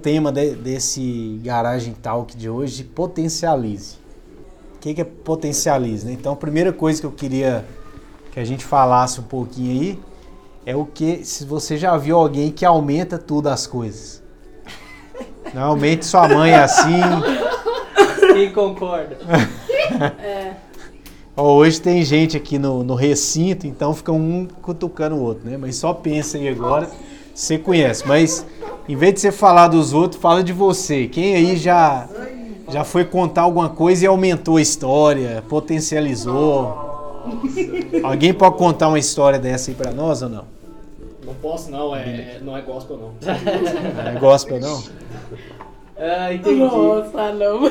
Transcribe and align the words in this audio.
O 0.00 0.02
tema 0.02 0.32
de, 0.32 0.54
desse 0.54 1.38
Garagem 1.44 1.92
Talk 1.92 2.34
de 2.34 2.48
hoje, 2.48 2.82
potencialize. 2.84 3.98
O 4.74 4.78
que, 4.80 4.94
que 4.94 5.02
é 5.02 5.04
potencialize? 5.04 6.06
Né? 6.06 6.12
Então, 6.12 6.32
a 6.32 6.36
primeira 6.36 6.72
coisa 6.72 6.98
que 6.98 7.06
eu 7.06 7.12
queria 7.12 7.66
que 8.32 8.40
a 8.40 8.44
gente 8.46 8.64
falasse 8.64 9.20
um 9.20 9.24
pouquinho 9.24 9.70
aí 9.78 10.00
é 10.64 10.74
o 10.74 10.86
que, 10.86 11.22
se 11.22 11.44
você 11.44 11.76
já 11.76 11.98
viu 11.98 12.16
alguém 12.16 12.50
que 12.50 12.64
aumenta 12.64 13.18
tudo 13.18 13.48
as 13.48 13.66
coisas. 13.66 14.22
Normalmente 15.52 16.06
sua 16.06 16.26
mãe 16.26 16.52
é 16.52 16.62
assim. 16.62 17.00
Quem 18.32 18.50
concorda? 18.54 19.18
é. 20.18 20.54
Hoje 21.36 21.78
tem 21.78 22.02
gente 22.02 22.38
aqui 22.38 22.58
no, 22.58 22.82
no 22.82 22.94
recinto, 22.94 23.66
então 23.66 23.92
fica 23.92 24.12
um 24.12 24.48
cutucando 24.62 25.16
o 25.16 25.22
outro, 25.22 25.46
né? 25.46 25.58
Mas 25.58 25.76
só 25.76 25.92
pensa 25.92 26.38
aí 26.38 26.48
agora, 26.48 26.88
você 27.34 27.58
conhece. 27.58 28.08
Mas 28.08 28.46
em 28.90 28.96
vez 28.96 29.14
de 29.14 29.20
você 29.20 29.30
falar 29.30 29.68
dos 29.68 29.92
outros, 29.92 30.20
fala 30.20 30.42
de 30.42 30.52
você. 30.52 31.06
Quem 31.06 31.36
aí 31.36 31.56
já, 31.56 32.08
já 32.68 32.82
foi 32.82 33.04
contar 33.04 33.42
alguma 33.42 33.68
coisa 33.68 34.04
e 34.04 34.08
aumentou 34.08 34.56
a 34.56 34.60
história, 34.60 35.44
potencializou? 35.48 37.22
Alguém 38.02 38.34
pode 38.34 38.56
contar 38.56 38.88
uma 38.88 38.98
história 38.98 39.38
dessa 39.38 39.70
aí 39.70 39.76
pra 39.76 39.92
nós 39.92 40.22
ou 40.22 40.28
não? 40.28 40.44
Não 41.24 41.34
posso 41.34 41.70
não, 41.70 41.94
é, 41.94 42.40
não 42.42 42.56
é 42.56 42.62
gospel 42.62 42.96
não. 42.96 43.12
Não 43.22 44.10
é 44.10 44.18
gospel 44.18 44.58
não? 44.58 44.82
Ah, 46.02 46.32
entendi. 46.32 46.60
Nossa, 46.60 47.32
não. 47.34 47.70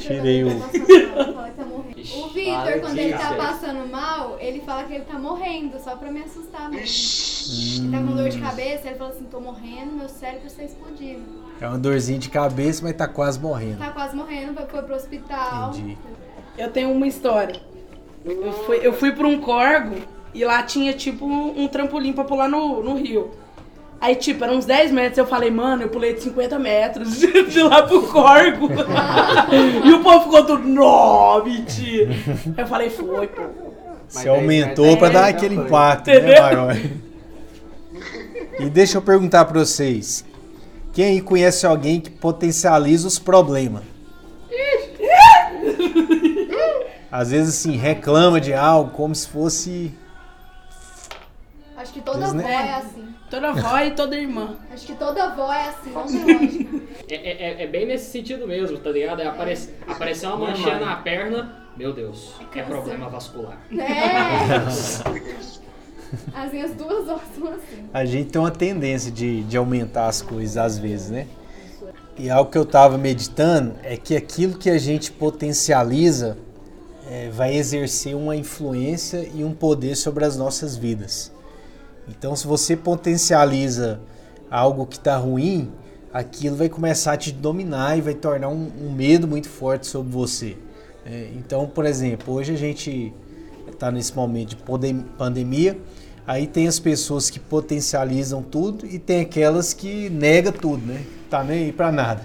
Tirei 0.00 0.42
o. 0.42 0.48
O 0.48 2.28
Vitor, 2.30 2.80
quando 2.80 2.98
ele 2.98 3.12
tá 3.12 3.34
passando 3.34 3.88
mal, 3.88 4.36
ele 4.40 4.60
fala 4.62 4.82
que 4.82 4.94
ele 4.94 5.04
tá 5.04 5.20
morrendo, 5.20 5.78
só 5.78 5.94
pra 5.94 6.10
me 6.10 6.20
assustar 6.20 6.68
mesmo. 6.68 7.31
Ele 7.50 7.90
tá 7.90 7.98
com 7.98 8.16
dor 8.16 8.28
de 8.28 8.38
cabeça, 8.38 8.88
ele 8.88 8.96
fala 8.96 9.10
assim, 9.10 9.24
tô 9.24 9.40
morrendo, 9.40 9.92
meu 9.92 10.08
cérebro 10.08 10.46
está 10.46 10.62
explodindo. 10.62 11.22
É 11.60 11.68
uma 11.68 11.78
dorzinha 11.78 12.18
de 12.18 12.28
cabeça, 12.28 12.82
mas 12.82 12.94
tá 12.94 13.06
quase 13.06 13.38
morrendo. 13.38 13.78
Tá 13.78 13.90
quase 13.90 14.16
morrendo, 14.16 14.54
foi 14.68 14.82
pro 14.82 14.94
hospital. 14.94 15.70
Entendi. 15.70 15.98
Eu 16.58 16.70
tenho 16.70 16.90
uma 16.92 17.06
história. 17.06 17.60
Eu 18.24 18.52
fui, 18.52 18.80
eu 18.82 18.92
fui 18.92 19.12
pra 19.12 19.26
um 19.26 19.40
corgo 19.40 19.96
e 20.34 20.44
lá 20.44 20.62
tinha 20.62 20.92
tipo 20.92 21.24
um, 21.24 21.62
um 21.62 21.68
trampolim 21.68 22.12
pra 22.12 22.24
pular 22.24 22.48
no, 22.48 22.82
no 22.82 22.94
rio. 22.94 23.30
Aí, 24.00 24.16
tipo, 24.16 24.42
eram 24.42 24.56
uns 24.56 24.64
10 24.64 24.90
metros. 24.90 25.18
Eu 25.18 25.26
falei, 25.26 25.48
mano, 25.48 25.82
eu 25.82 25.88
pulei 25.88 26.14
de 26.14 26.22
50 26.22 26.58
metros 26.58 27.20
de, 27.22 27.62
lá 27.62 27.84
pro 27.84 28.02
corgo. 28.08 28.68
e 29.84 29.92
o 29.92 30.02
povo 30.02 30.24
ficou 30.24 30.44
tudo, 30.44 30.66
não, 30.66 31.44
mentira. 31.44 32.12
Eu 32.56 32.66
falei, 32.66 32.90
foi, 32.90 33.28
pô. 33.28 33.42
Você 34.08 34.28
aumentou 34.28 34.96
pra 34.96 35.08
dar 35.08 35.28
aquele 35.28 35.54
impacto, 35.54 36.08
né, 36.08 36.40
maior? 36.40 36.76
E 38.62 38.70
deixa 38.70 38.98
eu 38.98 39.02
perguntar 39.02 39.44
pra 39.44 39.58
vocês. 39.60 40.24
Quem 40.92 41.04
aí 41.06 41.20
conhece 41.20 41.66
alguém 41.66 42.00
que 42.00 42.10
potencializa 42.10 43.08
os 43.08 43.18
problemas? 43.18 43.82
Às 47.10 47.30
vezes, 47.30 47.58
assim, 47.58 47.76
reclama 47.76 48.40
de 48.40 48.54
algo 48.54 48.90
como 48.90 49.14
se 49.14 49.28
fosse. 49.28 49.94
Acho 51.76 51.92
que 51.92 52.00
toda 52.00 52.26
avó 52.26 52.34
né? 52.34 52.52
é 52.52 52.74
assim. 52.74 53.14
Toda 53.28 53.48
avó 53.48 53.78
e 53.80 53.90
toda 53.90 54.16
irmã. 54.16 54.56
Acho 54.72 54.86
que 54.86 54.94
toda 54.94 55.24
avó 55.24 55.52
é 55.52 55.68
assim, 55.68 55.90
não 55.90 56.06
tem 56.06 56.24
lógica. 56.38 56.80
É, 57.08 57.14
é- 57.14 57.62
é 57.64 57.66
bem 57.66 57.86
nesse 57.86 58.10
sentido 58.10 58.46
mesmo, 58.46 58.78
tá 58.78 58.90
ligado? 58.90 59.20
É 59.20 59.26
aparece, 59.26 59.74
aparecer 59.88 60.26
uma 60.26 60.36
manchinha 60.36 60.78
na 60.78 60.96
perna, 60.96 61.54
meu 61.76 61.92
Deus, 61.92 62.34
é 62.54 62.62
problema 62.62 63.08
vascular. 63.08 63.58
É. 63.72 63.82
As 66.34 66.52
minhas 66.52 66.74
duas 66.74 67.08
avós 67.08 67.22
são 67.38 67.48
assim. 67.48 67.88
A 67.92 68.04
gente 68.04 68.30
tem 68.30 68.40
uma 68.40 68.50
tendência 68.50 69.10
de, 69.10 69.42
de 69.44 69.56
aumentar 69.56 70.08
as 70.08 70.20
coisas 70.22 70.56
às 70.56 70.78
vezes, 70.78 71.10
né? 71.10 71.26
E 72.18 72.28
algo 72.28 72.50
que 72.50 72.58
eu 72.58 72.66
tava 72.66 72.98
meditando 72.98 73.74
é 73.82 73.96
que 73.96 74.14
aquilo 74.14 74.58
que 74.58 74.68
a 74.68 74.78
gente 74.78 75.10
potencializa 75.10 76.36
é, 77.10 77.30
vai 77.30 77.56
exercer 77.56 78.14
uma 78.14 78.36
influência 78.36 79.28
e 79.34 79.42
um 79.42 79.52
poder 79.52 79.96
sobre 79.96 80.24
as 80.24 80.36
nossas 80.36 80.76
vidas. 80.76 81.32
Então, 82.08 82.36
se 82.36 82.46
você 82.46 82.76
potencializa 82.76 84.00
algo 84.50 84.86
que 84.86 84.96
está 84.96 85.16
ruim, 85.16 85.72
aquilo 86.12 86.56
vai 86.56 86.68
começar 86.68 87.12
a 87.12 87.16
te 87.16 87.32
dominar 87.32 87.96
e 87.96 88.00
vai 88.00 88.14
tornar 88.14 88.48
um, 88.48 88.70
um 88.80 88.92
medo 88.92 89.26
muito 89.26 89.48
forte 89.48 89.86
sobre 89.86 90.12
você. 90.12 90.56
É, 91.06 91.30
então, 91.34 91.66
por 91.66 91.86
exemplo, 91.86 92.34
hoje 92.34 92.52
a 92.52 92.56
gente 92.56 93.12
está 93.70 93.90
nesse 93.90 94.14
momento 94.14 94.50
de 94.50 94.56
pandemia, 95.16 95.78
aí 96.26 96.46
tem 96.46 96.66
as 96.68 96.78
pessoas 96.78 97.30
que 97.30 97.38
potencializam 97.38 98.42
tudo 98.42 98.86
e 98.86 98.98
tem 98.98 99.20
aquelas 99.20 99.72
que 99.72 100.08
negam 100.10 100.52
tudo, 100.52 100.84
né? 100.86 101.02
Tá 101.30 101.42
nem 101.42 101.64
aí 101.64 101.72
para 101.72 101.90
nada. 101.92 102.22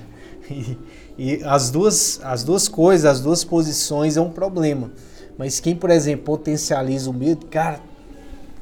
E, 1.20 1.40
e 1.40 1.44
as 1.44 1.70
duas, 1.72 2.22
as 2.24 2.44
duas 2.44 2.68
coisas, 2.68 3.06
as 3.06 3.20
duas 3.20 3.44
posições 3.44 4.16
é 4.18 4.22
um 4.22 4.30
problema. 4.30 4.92
Mas 5.38 5.60
quem, 5.60 5.76
por 5.76 5.90
exemplo, 5.90 6.24
potencializa 6.24 7.10
o 7.10 7.14
medo, 7.14 7.48
cara, 7.48 7.80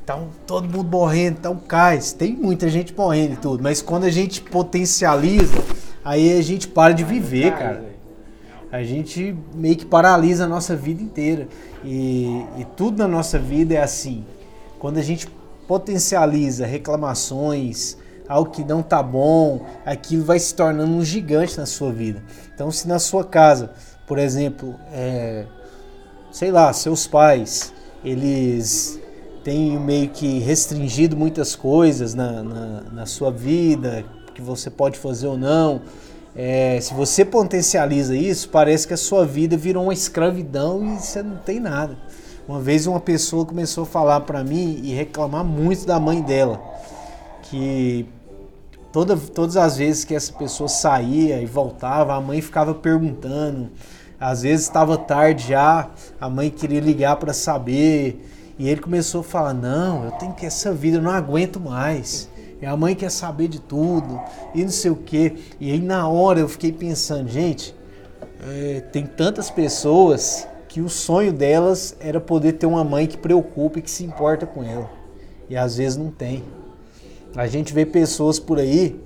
tá 0.06 0.16
um- 0.16 0.30
todo 0.48 0.64
mundo 0.68 0.90
morrendo, 0.90 1.42
tá 1.42 1.50
um 1.50 1.58
cais, 1.58 2.12
tem 2.14 2.34
muita 2.34 2.70
gente 2.70 2.94
morrendo 2.96 3.34
e 3.34 3.38
tudo, 3.38 3.62
mas 3.62 3.82
quando 3.82 4.06
a 4.06 4.10
gente 4.10 4.42
potencializa, 4.42 5.54
aí 6.04 6.38
a 6.38 6.42
gente 6.42 6.68
para 6.68 6.94
de 6.94 7.04
viver, 7.04 7.52
cara. 7.52 7.84
A 8.72 8.84
gente 8.84 9.36
meio 9.54 9.76
que 9.76 9.86
paralisa 9.86 10.46
a 10.46 10.48
nossa 10.48 10.76
vida 10.76 11.02
inteira. 11.02 11.48
E, 11.84 12.44
e 12.58 12.66
tudo 12.76 12.98
na 12.98 13.08
nossa 13.08 13.38
vida 13.38 13.76
é 13.76 13.82
assim. 13.82 14.26
Quando 14.86 15.00
a 15.00 15.02
gente 15.02 15.28
potencializa 15.68 16.64
reclamações, 16.64 17.98
algo 18.30 18.52
que 18.52 18.64
não 18.64 18.84
tá 18.84 19.02
bom, 19.02 19.66
aquilo 19.84 20.24
vai 20.24 20.38
se 20.38 20.54
tornando 20.54 20.92
um 20.92 21.04
gigante 21.04 21.58
na 21.58 21.66
sua 21.66 21.92
vida. 21.92 22.24
Então, 22.54 22.70
se 22.70 22.88
na 22.88 23.00
sua 23.00 23.24
casa, 23.24 23.72
por 24.06 24.20
exemplo, 24.20 24.76
é, 24.94 25.48
sei 26.32 26.52
lá, 26.52 26.72
seus 26.72 27.08
pais, 27.08 27.74
eles 28.04 29.00
têm 29.44 29.80
meio 29.80 30.10
que 30.10 30.38
restringido 30.38 31.18
muitas 31.18 31.56
coisas 31.56 32.14
na, 32.14 32.44
na, 32.44 32.82
na 32.82 33.06
sua 33.08 33.32
vida, 33.32 34.06
que 34.36 34.42
você 34.44 34.70
pode 34.70 35.00
fazer 35.00 35.26
ou 35.26 35.36
não. 35.36 35.82
É, 36.36 36.80
se 36.80 36.94
você 36.94 37.26
potencializa 37.26 38.16
isso, 38.16 38.50
parece 38.50 38.88
que 38.88 38.94
a 38.94 38.98
sua 38.98 39.26
vida 39.26 39.58
virou 39.58 39.86
uma 39.86 39.94
escravidão 39.94 40.94
e 40.94 41.00
você 41.00 41.24
não 41.24 41.38
tem 41.38 41.60
nada. 41.60 41.98
Uma 42.48 42.60
vez 42.60 42.86
uma 42.86 43.00
pessoa 43.00 43.44
começou 43.44 43.86
a 43.86 43.88
falar 43.88 44.22
para 44.22 44.44
mim 44.44 44.80
e 44.84 44.94
reclamar 44.94 45.44
muito 45.44 45.84
da 45.84 46.00
mãe 46.00 46.22
dela, 46.22 46.62
que 47.42 48.06
toda, 48.92 49.18
todas 49.18 49.58
as 49.58 49.78
vezes 49.78 50.06
que 50.06 50.14
essa 50.14 50.32
pessoa 50.32 50.70
saía 50.70 51.42
e 51.42 51.46
voltava, 51.48 52.14
a 52.14 52.22
mãe 52.22 52.40
ficava 52.42 52.76
perguntando. 52.76 53.72
Às 54.20 54.44
vezes 54.44 54.68
estava 54.68 54.96
tarde 54.96 55.48
já, 55.50 55.90
a 56.22 56.30
mãe 56.30 56.52
queria 56.52 56.80
ligar 56.80 57.16
para 57.16 57.34
saber. 57.34 58.24
E 58.60 58.70
ele 58.70 58.80
começou 58.80 59.22
a 59.22 59.24
falar: 59.24 59.54
Não, 59.54 60.06
eu 60.06 60.12
tenho 60.12 60.34
que 60.34 60.46
essa 60.46 60.72
vida, 60.72 60.98
eu 60.98 61.02
não 61.02 61.12
aguento 61.12 61.60
mais. 61.60 62.30
E 62.62 62.66
a 62.66 62.78
mãe 62.78 62.94
quer 62.94 63.10
saber 63.10 63.48
de 63.48 63.60
tudo, 63.60 64.22
e 64.54 64.64
não 64.64 64.72
sei 64.72 64.92
o 64.92 64.96
quê. 64.96 65.36
E 65.60 65.72
aí 65.72 65.80
na 65.80 66.08
hora 66.08 66.40
eu 66.40 66.48
fiquei 66.48 66.72
pensando: 66.72 67.28
Gente, 67.28 67.76
é, 68.48 68.82
tem 68.92 69.04
tantas 69.04 69.50
pessoas 69.50 70.48
que 70.76 70.82
o 70.82 70.90
sonho 70.90 71.32
delas 71.32 71.96
era 72.02 72.20
poder 72.20 72.52
ter 72.52 72.66
uma 72.66 72.84
mãe 72.84 73.08
que 73.08 73.16
preocupa 73.16 73.80
e 73.80 73.82
que 73.82 73.90
se 73.90 74.04
importa 74.04 74.46
com 74.46 74.62
ela. 74.62 74.90
E 75.50 75.56
às 75.56 75.78
vezes 75.78 75.98
não 75.98 76.12
tem. 76.12 76.44
A 77.34 77.48
gente 77.48 77.74
vê 77.74 77.86
pessoas 77.86 78.40
por 78.40 78.60
aí 78.60 79.00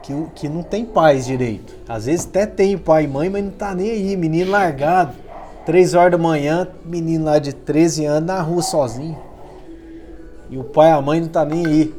que, 0.00 0.14
que 0.36 0.48
não 0.48 0.62
tem 0.62 0.84
pais 0.84 1.26
direito. 1.26 1.74
Às 1.88 2.06
vezes 2.06 2.24
até 2.24 2.46
tem 2.46 2.78
pai 2.78 3.02
e 3.02 3.08
mãe, 3.08 3.28
mas 3.28 3.42
não 3.42 3.50
tá 3.50 3.74
nem 3.74 3.90
aí. 3.90 4.16
Menino 4.16 4.52
largado. 4.52 5.12
Três 5.66 5.94
horas 5.94 6.12
da 6.12 6.18
manhã, 6.18 6.68
menino 6.84 7.24
lá 7.24 7.40
de 7.40 7.52
13 7.52 8.04
anos 8.04 8.28
na 8.28 8.40
rua 8.40 8.62
sozinho. 8.62 9.18
E 10.48 10.56
o 10.56 10.62
pai 10.62 10.90
e 10.90 10.92
a 10.92 11.02
mãe 11.02 11.20
não 11.20 11.26
tá 11.26 11.44
nem 11.44 11.66
aí. 11.66 11.94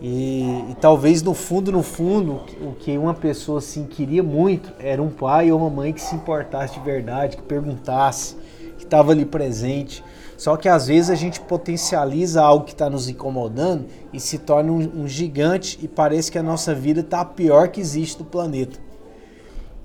E, 0.00 0.64
e 0.70 0.76
talvez 0.80 1.22
no 1.22 1.34
fundo, 1.34 1.72
no 1.72 1.82
fundo, 1.82 2.40
o 2.62 2.72
que 2.78 2.96
uma 2.96 3.14
pessoa 3.14 3.58
assim 3.58 3.84
queria 3.84 4.22
muito 4.22 4.72
era 4.78 5.02
um 5.02 5.10
pai 5.10 5.50
ou 5.50 5.58
uma 5.58 5.68
mãe 5.70 5.92
que 5.92 6.00
se 6.00 6.14
importasse 6.14 6.74
de 6.74 6.80
verdade, 6.80 7.36
que 7.36 7.42
perguntasse, 7.42 8.36
que 8.76 8.84
estava 8.84 9.10
ali 9.10 9.24
presente. 9.24 10.04
Só 10.36 10.56
que 10.56 10.68
às 10.68 10.86
vezes 10.86 11.10
a 11.10 11.16
gente 11.16 11.40
potencializa 11.40 12.40
algo 12.40 12.64
que 12.64 12.70
está 12.70 12.88
nos 12.88 13.08
incomodando 13.08 13.86
e 14.12 14.20
se 14.20 14.38
torna 14.38 14.70
um, 14.70 15.02
um 15.02 15.08
gigante 15.08 15.76
e 15.82 15.88
parece 15.88 16.30
que 16.30 16.38
a 16.38 16.44
nossa 16.44 16.72
vida 16.72 17.00
está 17.00 17.22
a 17.22 17.24
pior 17.24 17.66
que 17.68 17.80
existe 17.80 18.18
do 18.18 18.24
planeta. 18.24 18.78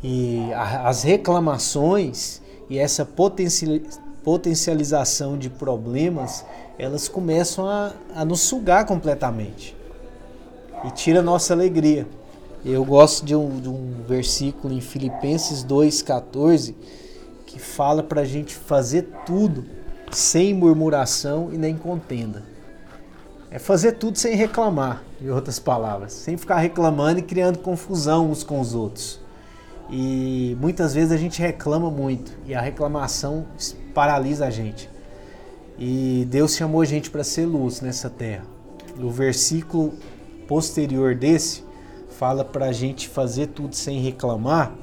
E 0.03 0.53
a- 0.53 0.87
as 0.89 1.01
reclamações 1.01 2.39
e 2.69 2.77
essa 2.77 3.03
potenci- 3.03 3.81
potencialização 4.23 5.39
de 5.39 5.49
problemas, 5.49 6.45
elas 6.77 7.07
começam 7.07 7.67
a, 7.67 7.93
a 8.13 8.23
nos 8.23 8.41
sugar 8.41 8.85
completamente 8.85 9.75
e 10.83 10.91
tira 10.91 11.19
a 11.19 11.23
nossa 11.23 11.53
alegria. 11.53 12.07
Eu 12.65 12.85
gosto 12.85 13.25
de 13.25 13.35
um, 13.35 13.59
de 13.59 13.67
um 13.67 14.03
versículo 14.07 14.73
em 14.73 14.81
Filipenses 14.81 15.65
2,14 15.65 16.73
que 17.45 17.59
fala 17.59 18.01
para 18.01 18.21
a 18.21 18.25
gente 18.25 18.55
fazer 18.55 19.09
tudo 19.25 19.65
sem 20.11 20.53
murmuração 20.53 21.49
e 21.51 21.57
nem 21.57 21.77
contenda. 21.77 22.43
É 23.51 23.59
fazer 23.59 23.93
tudo 23.93 24.17
sem 24.17 24.35
reclamar. 24.35 25.03
em 25.21 25.29
outras 25.29 25.59
palavras, 25.59 26.13
sem 26.13 26.37
ficar 26.37 26.57
reclamando 26.57 27.19
e 27.19 27.21
criando 27.21 27.59
confusão 27.59 28.31
uns 28.31 28.43
com 28.43 28.59
os 28.59 28.73
outros. 28.73 29.19
E 29.89 30.57
muitas 30.59 30.93
vezes 30.93 31.11
a 31.11 31.17
gente 31.17 31.39
reclama 31.39 31.91
muito 31.91 32.31
e 32.47 32.55
a 32.55 32.61
reclamação 32.61 33.45
paralisa 33.93 34.47
a 34.47 34.49
gente. 34.49 34.89
E 35.77 36.25
Deus 36.29 36.55
chamou 36.55 36.81
a 36.81 36.85
gente 36.85 37.11
para 37.11 37.23
ser 37.23 37.45
luz 37.45 37.81
nessa 37.81 38.09
terra. 38.09 38.45
O 38.99 39.09
versículo 39.09 39.93
posterior 40.47 41.15
desse 41.15 41.63
fala 42.09 42.45
para 42.45 42.67
a 42.67 42.71
gente 42.71 43.09
fazer 43.09 43.47
tudo 43.47 43.75
sem 43.75 43.99
reclamar, 43.99 44.73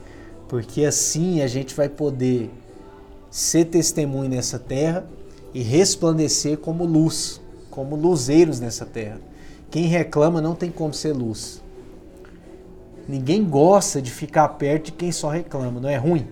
porque 0.49 0.85
assim 0.85 1.41
a 1.41 1.47
gente 1.47 1.75
vai 1.75 1.89
poder 1.89 2.51
ser 3.31 3.67
testemunho 3.67 4.29
nessa 4.29 4.59
terra 4.59 5.07
e 5.55 5.63
resplandecer 5.63 6.59
como 6.59 6.85
luz, 6.85 7.41
como 7.71 7.97
luzeiros 7.97 8.61
nessa 8.61 8.85
terra. 8.85 9.21
Quem 9.71 9.85
reclama 9.85 10.41
não 10.41 10.55
tem 10.55 10.71
como 10.71 10.93
ser 10.93 11.13
luz. 11.13 11.63
Ninguém 13.09 13.45
gosta 13.45 14.03
de 14.03 14.11
ficar 14.11 14.49
perto 14.51 14.87
de 14.87 14.93
quem 14.93 15.13
só 15.13 15.29
reclama, 15.29 15.81
não 15.81 15.89
é 15.89 15.97
ruim? 15.97 16.27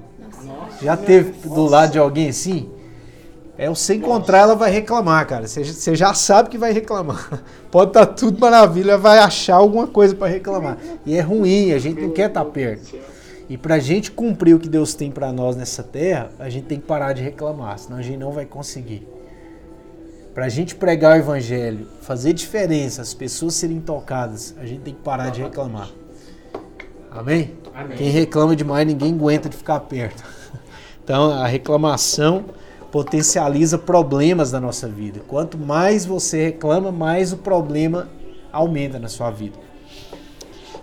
Nossa. 0.44 0.84
Já 0.84 0.96
teve 0.96 1.48
do 1.48 1.64
lado 1.64 1.92
de 1.92 1.98
alguém 1.98 2.28
assim? 2.28 2.68
É, 3.58 3.68
você 3.68 3.96
encontrar, 3.96 4.38
ela 4.38 4.54
vai 4.54 4.70
reclamar, 4.70 5.26
cara. 5.26 5.48
Você, 5.48 5.64
você 5.64 5.96
já 5.96 6.14
sabe 6.14 6.48
que 6.48 6.56
vai 6.56 6.72
reclamar. 6.72 7.42
Pode 7.72 7.90
estar 7.90 8.06
tá 8.06 8.12
tudo 8.14 8.38
maravilha, 8.38 8.96
vai 8.96 9.18
achar 9.18 9.56
alguma 9.56 9.88
coisa 9.88 10.14
para 10.14 10.28
reclamar. 10.28 10.78
E 11.04 11.16
é 11.16 11.20
ruim, 11.20 11.72
a 11.72 11.78
gente 11.80 12.00
não 12.00 12.10
quer 12.10 12.28
estar 12.28 12.44
tá 12.44 12.50
perto. 12.50 12.96
E 13.48 13.58
para 13.58 13.74
a 13.74 13.78
gente 13.80 14.12
cumprir 14.12 14.54
o 14.54 14.60
que 14.60 14.68
Deus 14.68 14.94
tem 14.94 15.10
para 15.10 15.32
nós 15.32 15.56
nessa 15.56 15.82
terra, 15.82 16.30
a 16.38 16.48
gente 16.48 16.66
tem 16.66 16.78
que 16.78 16.86
parar 16.86 17.12
de 17.12 17.20
reclamar, 17.20 17.80
senão 17.80 17.98
a 17.98 18.02
gente 18.02 18.18
não 18.18 18.30
vai 18.30 18.46
conseguir. 18.46 19.08
Para 20.32 20.44
a 20.44 20.48
gente 20.48 20.76
pregar 20.76 21.16
o 21.16 21.18
evangelho, 21.18 21.88
fazer 22.02 22.34
diferença, 22.34 23.02
as 23.02 23.12
pessoas 23.12 23.54
serem 23.54 23.80
tocadas, 23.80 24.54
a 24.60 24.66
gente 24.66 24.82
tem 24.82 24.94
que 24.94 25.00
parar 25.00 25.30
de 25.30 25.42
reclamar. 25.42 25.90
Amém? 27.10 27.54
Amém? 27.74 27.96
Quem 27.96 28.10
reclama 28.10 28.54
demais, 28.54 28.86
ninguém 28.86 29.12
aguenta 29.12 29.48
de 29.48 29.56
ficar 29.56 29.80
perto. 29.80 30.22
Então, 31.02 31.32
a 31.32 31.46
reclamação 31.46 32.44
potencializa 32.90 33.78
problemas 33.78 34.50
da 34.50 34.60
nossa 34.60 34.88
vida. 34.88 35.20
Quanto 35.26 35.58
mais 35.58 36.06
você 36.06 36.46
reclama, 36.46 36.90
mais 36.90 37.32
o 37.32 37.36
problema 37.36 38.08
aumenta 38.52 38.98
na 38.98 39.08
sua 39.08 39.30
vida. 39.30 39.58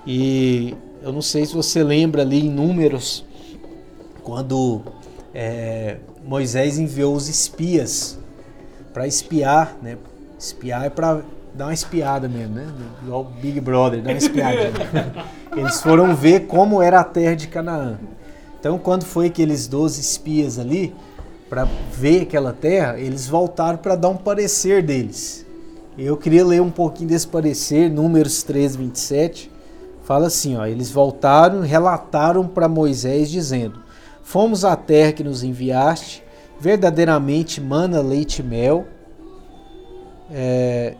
E 0.05 0.75
eu 1.01 1.11
não 1.11 1.21
sei 1.21 1.45
se 1.45 1.53
você 1.53 1.83
lembra 1.83 2.21
ali 2.21 2.45
em 2.45 2.49
Números, 2.49 3.25
quando 4.23 4.81
é, 5.33 5.97
Moisés 6.23 6.77
enviou 6.77 7.15
os 7.15 7.27
espias 7.27 8.17
para 8.93 9.07
espiar, 9.07 9.77
né? 9.81 9.97
Espiar 10.37 10.85
é 10.85 10.89
para 10.89 11.21
dar 11.53 11.65
uma 11.65 11.73
espiada 11.73 12.27
mesmo, 12.27 12.55
né? 12.55 12.67
Igual 13.03 13.21
o 13.21 13.23
Big 13.23 13.59
Brother, 13.59 14.01
dar 14.01 14.11
uma 14.11 14.17
espiada. 14.17 14.71
Eles 15.55 15.81
foram 15.81 16.15
ver 16.15 16.47
como 16.47 16.81
era 16.81 16.99
a 16.99 17.03
terra 17.03 17.35
de 17.35 17.47
Canaã. 17.47 17.97
Então, 18.59 18.77
quando 18.77 19.05
foi 19.05 19.27
aqueles 19.27 19.67
12 19.67 20.01
espias 20.01 20.57
ali, 20.57 20.93
para 21.49 21.67
ver 21.91 22.23
aquela 22.23 22.53
terra, 22.53 22.99
eles 22.99 23.27
voltaram 23.27 23.77
para 23.77 23.95
dar 23.95 24.09
um 24.09 24.17
parecer 24.17 24.81
deles. 24.81 25.45
Eu 25.97 26.17
queria 26.17 26.45
ler 26.45 26.61
um 26.61 26.71
pouquinho 26.71 27.09
desse 27.09 27.27
parecer, 27.27 27.89
Números 27.89 28.43
3, 28.43 28.75
27. 28.75 29.51
Fala 30.03 30.27
assim: 30.27 30.57
ó, 30.57 30.65
eles 30.65 30.91
voltaram 30.91 31.63
e 31.63 31.67
relataram 31.67 32.47
para 32.47 32.67
Moisés, 32.67 33.29
dizendo: 33.29 33.79
Fomos 34.21 34.65
à 34.65 34.75
terra 34.75 35.13
que 35.13 35.23
nos 35.23 35.43
enviaste, 35.43 36.23
verdadeiramente 36.59 37.61
mana 37.61 38.01
leite 38.01 38.39
e 38.39 38.43
mel. 38.43 38.85
É, 40.31 40.95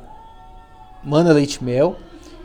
mana 1.04 1.34
leite 1.34 1.56
e 1.56 1.64
mel. 1.64 1.98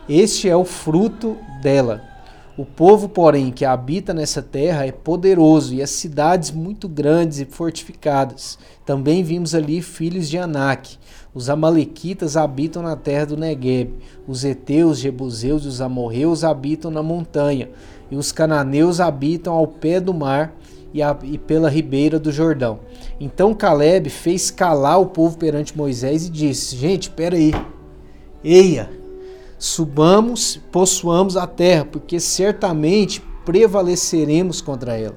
Este 0.09 0.49
é 0.49 0.57
o 0.57 0.65
fruto 0.65 1.37
dela. 1.63 2.10
O 2.57 2.65
povo, 2.65 3.09
porém, 3.09 3.51
que 3.51 3.65
habita 3.65 4.13
nessa 4.13 4.43
terra 4.43 4.85
é 4.85 4.93
poderoso 4.93 5.73
e 5.73 5.83
as 5.83 5.91
cidades 5.91 6.51
muito 6.51 6.89
grandes 6.89 7.39
e 7.39 7.45
fortificadas. 7.45 8.59
Também 8.85 9.23
vimos 9.23 9.55
ali 9.55 9.81
filhos 9.81 10.29
de 10.29 10.37
Anak. 10.37 10.99
Os 11.33 11.49
amalequitas 11.49 12.37
habitam 12.37 12.83
na 12.83 12.97
terra 12.97 13.27
do 13.27 13.37
Negueb. 13.37 13.95
Os 14.27 14.45
heteus, 14.45 14.99
jebuseus 14.99 15.65
e 15.65 15.69
os 15.69 15.81
amorreus 15.81 16.43
habitam 16.43 16.91
na 16.91 17.03
montanha. 17.03 17.71
E 18.11 18.17
os 18.17 18.33
cananeus 18.33 18.99
habitam 18.99 19.55
ao 19.55 19.67
pé 19.67 20.01
do 20.01 20.13
mar 20.13 20.53
e, 20.93 21.01
a, 21.01 21.17
e 21.23 21.39
pela 21.39 21.71
ribeira 21.71 22.19
do 22.19 22.33
Jordão. 22.33 22.81
Então 23.21 23.55
Caleb 23.55 24.11
fez 24.11 24.51
calar 24.51 25.01
o 25.01 25.07
povo 25.07 25.39
perante 25.39 25.77
Moisés 25.77 26.27
e 26.27 26.31
disse: 26.31 26.77
Gente, 26.77 27.05
espera 27.05 27.37
aí. 27.37 27.53
Eia, 28.43 28.91
subamos, 29.61 30.59
possuamos 30.73 31.37
a 31.37 31.47
terra, 31.47 31.85
porque 31.85 32.19
certamente 32.19 33.23
prevaleceremos 33.45 34.63
contra 34.63 34.97
ela. 34.97 35.17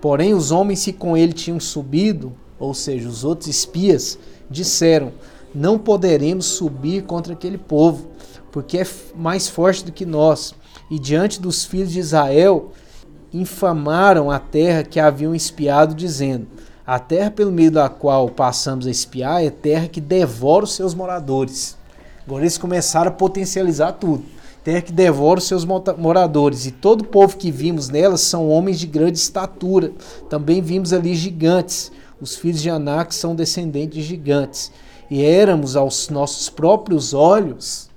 Porém, 0.00 0.32
os 0.32 0.50
homens 0.50 0.84
que 0.84 0.92
com 0.92 1.14
ele 1.14 1.34
tinham 1.34 1.60
subido, 1.60 2.32
ou 2.58 2.72
seja, 2.72 3.06
os 3.06 3.24
outros 3.24 3.48
espias, 3.48 4.18
disseram: 4.50 5.12
Não 5.54 5.78
poderemos 5.78 6.46
subir 6.46 7.04
contra 7.04 7.34
aquele 7.34 7.58
povo, 7.58 8.08
porque 8.50 8.78
é 8.78 8.86
mais 9.14 9.48
forte 9.48 9.84
do 9.84 9.92
que 9.92 10.06
nós. 10.06 10.54
E 10.90 10.98
diante 10.98 11.38
dos 11.38 11.66
filhos 11.66 11.92
de 11.92 12.00
Israel, 12.00 12.72
infamaram 13.30 14.30
a 14.30 14.38
terra 14.38 14.82
que 14.82 14.98
haviam 14.98 15.34
espiado, 15.34 15.94
dizendo: 15.94 16.46
A 16.86 16.98
terra 16.98 17.30
pelo 17.30 17.52
meio 17.52 17.70
da 17.70 17.90
qual 17.90 18.30
passamos 18.30 18.86
a 18.86 18.90
espiar 18.90 19.44
é 19.44 19.50
terra 19.50 19.88
que 19.88 20.00
devora 20.00 20.64
os 20.64 20.72
seus 20.72 20.94
moradores. 20.94 21.77
Agora 22.28 22.42
eles 22.42 22.58
começaram 22.58 23.08
a 23.08 23.14
potencializar 23.14 23.92
tudo. 23.92 24.22
Terra 24.62 24.82
que 24.82 24.92
devora 24.92 25.38
os 25.38 25.46
seus 25.46 25.64
moradores, 25.64 26.66
e 26.66 26.70
todo 26.70 27.00
o 27.00 27.06
povo 27.06 27.38
que 27.38 27.50
vimos 27.50 27.88
nelas 27.88 28.20
são 28.20 28.50
homens 28.50 28.78
de 28.78 28.86
grande 28.86 29.16
estatura. 29.16 29.92
Também 30.28 30.60
vimos 30.60 30.92
ali 30.92 31.14
gigantes. 31.14 31.90
Os 32.20 32.36
filhos 32.36 32.60
de 32.60 32.68
Anak 32.68 33.14
são 33.14 33.34
descendentes 33.34 33.94
de 33.96 34.02
gigantes. 34.02 34.70
E 35.10 35.24
éramos 35.24 35.74
aos 35.74 36.10
nossos 36.10 36.50
próprios 36.50 37.14
olhos 37.14 37.88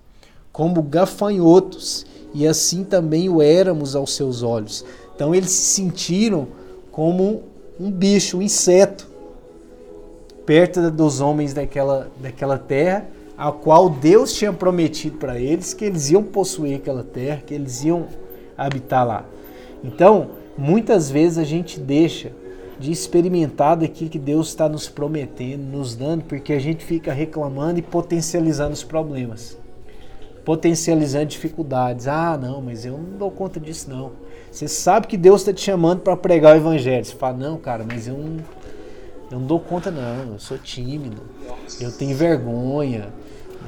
como 0.54 0.81
gafanhotos, 0.81 2.06
e 2.33 2.48
assim 2.48 2.86
também 2.86 3.28
o 3.28 3.42
éramos 3.42 3.98
aos 3.98 4.16
seus 4.16 4.44
olhos. 4.44 4.86
Então 5.13 5.36
eles 5.36 5.51
se 5.51 5.74
sentiram 5.74 6.48
como 6.89 7.44
um 7.78 7.92
bicho, 7.92 8.38
um 8.38 8.42
inseto, 8.42 9.10
perto 10.45 10.89
dos 10.89 11.19
homens 11.19 11.54
daquela, 11.54 12.10
daquela 12.22 12.57
terra 12.57 13.10
a 13.41 13.51
qual 13.51 13.89
Deus 13.89 14.35
tinha 14.35 14.53
prometido 14.53 15.17
para 15.17 15.39
eles 15.39 15.73
que 15.73 15.83
eles 15.83 16.11
iam 16.11 16.21
possuir 16.21 16.75
aquela 16.75 17.03
terra, 17.03 17.41
que 17.43 17.55
eles 17.55 17.83
iam 17.83 18.05
habitar 18.55 19.03
lá. 19.03 19.25
Então, 19.83 20.30
muitas 20.56 21.09
vezes 21.09 21.39
a 21.39 21.44
gente 21.44 21.80
deixa 21.80 22.31
de 22.80 22.92
experimentar 22.92 23.77
daquilo 23.77 24.11
que 24.11 24.19
Deus 24.19 24.49
está 24.49 24.69
nos 24.69 24.87
prometendo, 24.87 25.63
nos 25.63 25.95
dando, 25.95 26.23
porque 26.25 26.54
a 26.54 26.59
gente 26.59 26.85
fica 26.85 27.11
reclamando 27.11 27.80
e 27.80 27.81
potencializando 27.81 28.73
os 28.73 28.83
problemas, 28.83 29.57
potencializando 30.45 31.25
dificuldades. 31.25 32.07
Ah, 32.07 32.37
não, 32.39 32.61
mas 32.61 32.85
eu 32.85 32.95
não 32.95 33.18
dou 33.18 33.31
conta 33.31 33.59
disso 33.59 33.89
não. 33.89 34.11
Você 34.51 34.68
sabe 34.68 35.07
que 35.07 35.18
Deus 35.18 35.42
está 35.42 35.51
te 35.51 35.61
chamando 35.61 36.01
para 36.01 36.16
pregar 36.16 36.54
o 36.54 36.59
evangelho. 36.59 37.04
Você 37.04 37.16
fala, 37.16 37.37
não, 37.37 37.57
cara, 37.57 37.83
mas 37.83 38.07
eu 38.07 38.16
não, 38.16 38.37
eu 39.31 39.39
não 39.39 39.47
dou 39.47 39.59
conta 39.59 39.89
não, 39.89 40.33
eu 40.33 40.39
sou 40.39 40.59
tímido, 40.59 41.23
eu 41.80 41.92
tenho 41.92 42.16
vergonha, 42.16 43.11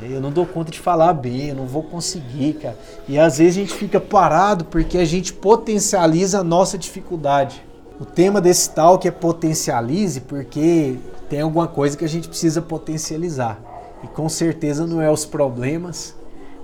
eu 0.02 0.20
não 0.20 0.32
dou 0.32 0.46
conta 0.46 0.72
de 0.72 0.80
falar 0.80 1.14
bem, 1.14 1.50
eu 1.50 1.56
não 1.56 1.66
vou 1.66 1.84
conseguir, 1.84 2.54
cara. 2.54 2.78
E 3.08 3.18
às 3.18 3.38
vezes 3.38 3.58
a 3.58 3.60
gente 3.62 3.74
fica 3.74 4.00
parado 4.00 4.66
porque 4.66 4.98
a 4.98 5.06
gente 5.06 5.34
potencializa 5.34 6.40
a 6.40 6.44
nossa 6.44 6.78
dificuldade. 6.78 7.64
O 8.00 8.06
tema 8.06 8.42
desse 8.42 8.70
tal 8.72 8.98
que 8.98 9.08
é 9.08 9.12
potencialize 9.12 10.22
porque 10.22 10.98
tem 11.30 11.42
alguma 11.42 11.68
coisa 11.68 11.96
que 11.96 12.04
a 12.04 12.10
gente 12.10 12.28
precisa 12.28 12.62
potencializar. 12.62 13.60
E 14.04 14.08
com 14.08 14.28
certeza 14.28 14.86
não 14.86 15.02
é 15.02 15.10
os 15.10 15.26
problemas, 15.26 16.16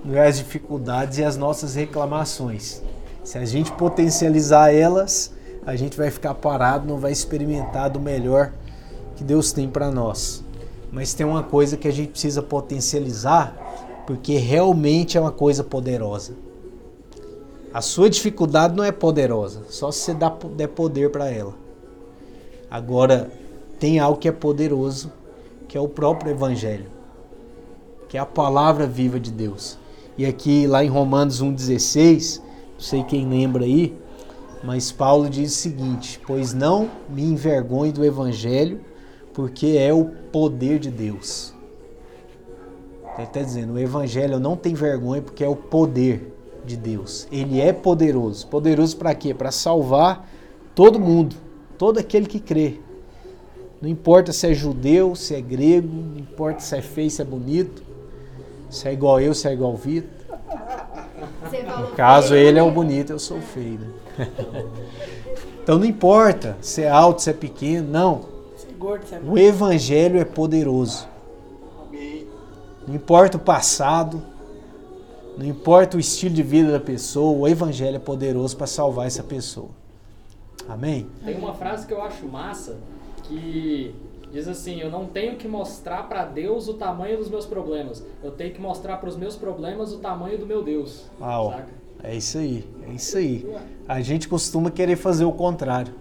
não 0.04 0.16
é 0.16 0.26
as 0.26 0.36
dificuldades 0.38 1.18
e 1.18 1.24
as 1.24 1.36
nossas 1.36 1.74
reclamações. 1.74 2.82
Se 3.24 3.38
a 3.38 3.44
gente 3.44 3.72
potencializar 3.72 4.74
elas, 4.74 5.32
a 5.64 5.76
gente 5.76 5.96
vai 5.96 6.10
ficar 6.10 6.34
parado, 6.34 6.86
não 6.86 6.98
vai 6.98 7.12
experimentar 7.12 7.88
do 7.88 8.00
melhor 8.00 8.52
que 9.16 9.22
Deus 9.22 9.52
tem 9.52 9.68
para 9.68 9.90
nós 9.90 10.42
mas 10.92 11.14
tem 11.14 11.24
uma 11.24 11.42
coisa 11.42 11.76
que 11.76 11.88
a 11.88 11.92
gente 11.92 12.10
precisa 12.10 12.42
potencializar, 12.42 13.56
porque 14.06 14.36
realmente 14.36 15.16
é 15.16 15.20
uma 15.20 15.30
coisa 15.30 15.62
poderosa. 15.62 16.34
A 17.72 17.80
sua 17.80 18.10
dificuldade 18.10 18.74
não 18.74 18.82
é 18.82 18.90
poderosa, 18.90 19.62
só 19.68 19.92
se 19.92 20.12
você 20.12 20.16
der 20.56 20.68
poder 20.68 21.10
para 21.10 21.30
ela. 21.30 21.54
Agora, 22.68 23.30
tem 23.78 23.98
algo 23.98 24.18
que 24.18 24.28
é 24.28 24.32
poderoso, 24.32 25.12
que 25.68 25.78
é 25.78 25.80
o 25.80 25.88
próprio 25.88 26.32
Evangelho, 26.32 26.86
que 28.08 28.16
é 28.16 28.20
a 28.20 28.26
palavra 28.26 28.86
viva 28.86 29.20
de 29.20 29.30
Deus. 29.30 29.78
E 30.18 30.26
aqui, 30.26 30.66
lá 30.66 30.84
em 30.84 30.88
Romanos 30.88 31.40
1,16, 31.40 32.40
não 32.40 32.80
sei 32.80 33.04
quem 33.04 33.28
lembra 33.28 33.64
aí, 33.64 33.96
mas 34.62 34.90
Paulo 34.92 35.30
diz 35.30 35.52
o 35.52 35.56
seguinte: 35.56 36.20
Pois 36.26 36.52
não 36.52 36.90
me 37.08 37.22
envergonhe 37.22 37.92
do 37.92 38.04
Evangelho, 38.04 38.80
porque 39.40 39.78
é 39.78 39.90
o 39.90 40.04
poder 40.04 40.78
de 40.78 40.90
Deus. 40.90 41.54
Ele 43.16 43.26
está 43.26 43.40
dizendo: 43.40 43.72
o 43.72 43.78
evangelho 43.78 44.38
não 44.38 44.54
tem 44.54 44.74
vergonha 44.74 45.22
porque 45.22 45.42
é 45.42 45.48
o 45.48 45.56
poder 45.56 46.30
de 46.62 46.76
Deus. 46.76 47.26
Ele 47.32 47.58
é 47.58 47.72
poderoso. 47.72 48.46
Poderoso 48.48 48.98
para 48.98 49.14
quê? 49.14 49.32
Para 49.32 49.50
salvar 49.50 50.28
todo 50.74 51.00
mundo, 51.00 51.34
todo 51.78 51.98
aquele 51.98 52.26
que 52.26 52.38
crê. 52.38 52.80
Não 53.80 53.88
importa 53.88 54.30
se 54.30 54.46
é 54.46 54.52
judeu, 54.52 55.16
se 55.16 55.34
é 55.34 55.40
grego, 55.40 55.88
não 55.88 56.18
importa 56.18 56.60
se 56.60 56.76
é 56.76 56.82
feio, 56.82 57.10
se 57.10 57.22
é 57.22 57.24
bonito, 57.24 57.82
se 58.68 58.86
é 58.86 58.92
igual 58.92 59.22
eu, 59.22 59.32
se 59.32 59.48
é 59.48 59.54
igual 59.54 59.74
Vitor. 59.74 60.10
No 61.80 61.88
caso, 61.96 62.34
ele 62.34 62.58
é 62.58 62.62
o 62.62 62.70
bonito, 62.70 63.10
eu 63.10 63.18
sou 63.18 63.40
feio. 63.40 63.78
Né? 63.78 63.88
então 65.62 65.78
não 65.78 65.86
importa 65.86 66.58
se 66.60 66.82
é 66.82 66.90
alto, 66.90 67.22
se 67.22 67.30
é 67.30 67.32
pequeno, 67.32 67.88
não. 67.90 68.29
O 69.24 69.38
evangelho 69.38 70.18
é 70.18 70.24
poderoso. 70.24 71.06
Não 72.86 72.94
importa 72.94 73.36
o 73.36 73.40
passado, 73.40 74.22
não 75.36 75.46
importa 75.46 75.96
o 75.96 76.00
estilo 76.00 76.34
de 76.34 76.42
vida 76.42 76.72
da 76.72 76.80
pessoa, 76.80 77.38
o 77.38 77.46
evangelho 77.46 77.96
é 77.96 77.98
poderoso 77.98 78.56
para 78.56 78.66
salvar 78.66 79.06
essa 79.06 79.22
pessoa. 79.22 79.68
Amém? 80.68 81.06
Tem 81.24 81.36
uma 81.36 81.54
frase 81.54 81.86
que 81.86 81.92
eu 81.92 82.02
acho 82.02 82.26
massa 82.26 82.78
que 83.24 83.94
diz 84.32 84.48
assim: 84.48 84.80
Eu 84.80 84.90
não 84.90 85.06
tenho 85.06 85.36
que 85.36 85.46
mostrar 85.46 86.08
para 86.08 86.24
Deus 86.24 86.68
o 86.68 86.74
tamanho 86.74 87.18
dos 87.18 87.28
meus 87.28 87.46
problemas, 87.46 88.04
eu 88.22 88.30
tenho 88.30 88.52
que 88.52 88.60
mostrar 88.60 88.96
para 88.96 89.08
os 89.08 89.16
meus 89.16 89.36
problemas 89.36 89.92
o 89.92 89.98
tamanho 89.98 90.38
do 90.38 90.46
meu 90.46 90.62
Deus. 90.62 91.04
Uau. 91.20 91.50
Saca? 91.50 91.68
É 92.02 92.16
isso 92.16 92.38
aí, 92.38 92.66
é 92.88 92.92
isso 92.92 93.18
aí. 93.18 93.46
A 93.86 94.00
gente 94.00 94.26
costuma 94.26 94.70
querer 94.70 94.96
fazer 94.96 95.26
o 95.26 95.32
contrário. 95.32 95.92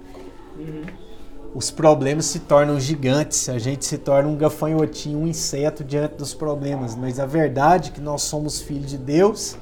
Uhum. 0.57 1.08
Os 1.53 1.71
problemas 1.71 2.25
se 2.25 2.39
tornam 2.39 2.79
gigantes, 2.79 3.49
a 3.49 3.57
gente 3.57 3.83
se 3.83 3.97
torna 3.97 4.29
um 4.29 4.35
gafanhotinho, 4.35 5.19
um 5.19 5.27
inseto 5.27 5.83
diante 5.83 6.15
dos 6.15 6.33
problemas. 6.33 6.95
Mas 6.95 7.19
a 7.19 7.25
verdade 7.25 7.89
é 7.89 7.93
que 7.93 8.01
nós 8.01 8.21
somos 8.21 8.61
filhos 8.61 8.91
de 8.91 8.97
Deus 8.97 9.57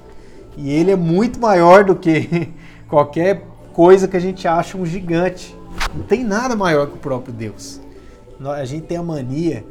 e 0.58 0.70
Ele 0.70 0.92
é 0.92 0.96
muito 0.98 1.40
maior 1.40 1.86
do 1.86 1.96
que 1.96 2.52
qualquer 2.90 3.48
coisa 3.74 4.08
que 4.08 4.18
a 4.18 4.20
gente 4.20 4.48
acha 4.48 4.78
um 4.78 4.86
gigante. 4.86 5.56
Não 5.96 6.04
tem 6.04 6.26
nada 6.26 6.56
maior 6.58 6.88
que 6.88 6.96
o 6.96 7.00
próprio 7.00 7.34
Deus. 7.34 7.80
A 8.40 8.66
gente 8.66 8.86
tem 8.86 8.98
a 8.98 9.04
mania 9.04 9.66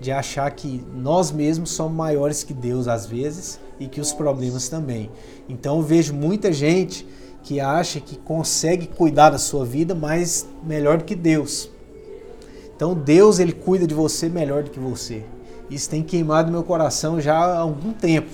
de 0.00 0.10
achar 0.10 0.50
que 0.50 0.82
nós 0.94 1.30
mesmos 1.30 1.70
somos 1.70 1.96
maiores 1.96 2.42
que 2.42 2.54
Deus 2.54 2.88
às 2.88 3.04
vezes 3.04 3.60
e 3.78 3.86
que 3.86 4.00
os 4.00 4.12
problemas 4.12 4.68
também. 4.68 5.10
Então 5.48 5.76
eu 5.76 5.82
vejo 5.82 6.14
muita 6.14 6.52
gente 6.52 7.06
que 7.48 7.60
acha 7.60 7.98
que 7.98 8.14
consegue 8.14 8.86
cuidar 8.86 9.30
da 9.30 9.38
sua 9.38 9.64
vida 9.64 9.94
mais 9.94 10.46
melhor 10.62 10.98
do 10.98 11.04
que 11.04 11.14
Deus. 11.14 11.70
Então 12.76 12.92
Deus 12.92 13.38
ele 13.38 13.52
cuida 13.52 13.86
de 13.86 13.94
você 13.94 14.28
melhor 14.28 14.64
do 14.64 14.70
que 14.70 14.78
você. 14.78 15.24
Isso 15.70 15.88
tem 15.88 16.02
queimado 16.02 16.52
meu 16.52 16.62
coração 16.62 17.18
já 17.18 17.38
há 17.38 17.60
algum 17.60 17.94
tempo. 17.94 18.28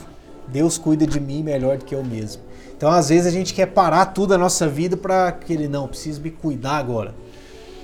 Deus 0.49 0.77
cuida 0.77 1.07
de 1.07 1.21
mim 1.21 1.45
melhor 1.45 1.79
do 1.79 1.85
que 1.85 1.95
eu 1.95 2.03
mesmo. 2.03 2.43
Então 2.77 2.91
às 2.91 3.09
vezes 3.09 3.29
a 3.29 3.31
gente 3.31 3.55
quer 3.55 3.67
parar 3.67 4.07
tudo 4.07 4.35
a 4.35 4.39
nossa 4.39 4.67
vida 4.67 4.97
para 4.97 5.31
que 5.31 5.53
ele 5.53 5.69
não 5.69 5.87
precisa 5.87 6.21
me 6.21 6.33
cuidar 6.33 6.79
agora. 6.79 7.15